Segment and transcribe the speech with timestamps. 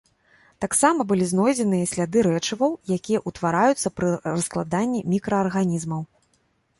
[0.63, 6.01] Таксама былі знойдзеныя сляды рэчываў, якія ўтвараюцца пры раскладанні мікраарганізмаў.